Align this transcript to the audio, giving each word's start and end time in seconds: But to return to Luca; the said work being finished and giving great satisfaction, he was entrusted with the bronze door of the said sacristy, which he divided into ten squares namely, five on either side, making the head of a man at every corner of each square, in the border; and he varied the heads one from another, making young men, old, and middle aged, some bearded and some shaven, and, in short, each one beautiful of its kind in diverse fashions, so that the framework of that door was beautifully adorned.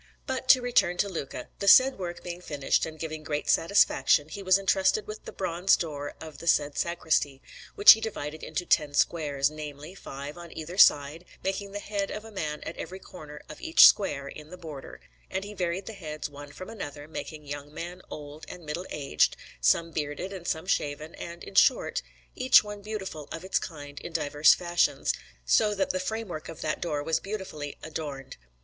But 0.25 0.49
to 0.49 0.63
return 0.63 0.97
to 0.97 1.07
Luca; 1.07 1.49
the 1.59 1.67
said 1.67 1.99
work 1.99 2.23
being 2.23 2.41
finished 2.41 2.87
and 2.87 2.97
giving 2.97 3.21
great 3.21 3.47
satisfaction, 3.47 4.29
he 4.29 4.41
was 4.41 4.57
entrusted 4.57 5.05
with 5.05 5.25
the 5.25 5.31
bronze 5.31 5.75
door 5.77 6.15
of 6.19 6.39
the 6.39 6.47
said 6.47 6.75
sacristy, 6.75 7.39
which 7.75 7.91
he 7.91 8.01
divided 8.01 8.41
into 8.41 8.65
ten 8.65 8.95
squares 8.95 9.51
namely, 9.51 9.93
five 9.93 10.39
on 10.39 10.57
either 10.57 10.79
side, 10.79 11.23
making 11.43 11.71
the 11.71 11.77
head 11.77 12.09
of 12.09 12.25
a 12.25 12.31
man 12.31 12.63
at 12.63 12.77
every 12.77 12.97
corner 12.97 13.41
of 13.47 13.61
each 13.61 13.85
square, 13.85 14.27
in 14.27 14.49
the 14.49 14.57
border; 14.57 15.01
and 15.29 15.43
he 15.43 15.53
varied 15.53 15.85
the 15.85 15.93
heads 15.93 16.27
one 16.27 16.51
from 16.51 16.71
another, 16.71 17.07
making 17.07 17.45
young 17.45 17.71
men, 17.71 18.01
old, 18.09 18.43
and 18.49 18.65
middle 18.65 18.87
aged, 18.89 19.37
some 19.61 19.91
bearded 19.91 20.33
and 20.33 20.47
some 20.47 20.65
shaven, 20.65 21.13
and, 21.13 21.43
in 21.43 21.53
short, 21.53 22.01
each 22.33 22.63
one 22.63 22.81
beautiful 22.81 23.29
of 23.31 23.43
its 23.45 23.59
kind 23.59 23.99
in 23.99 24.11
diverse 24.11 24.55
fashions, 24.55 25.13
so 25.45 25.75
that 25.75 25.91
the 25.91 25.99
framework 25.99 26.49
of 26.49 26.61
that 26.61 26.81
door 26.81 27.03
was 27.03 27.19
beautifully 27.19 27.77
adorned. 27.83 28.37